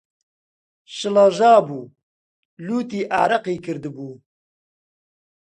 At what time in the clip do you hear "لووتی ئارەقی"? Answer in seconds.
2.65-3.57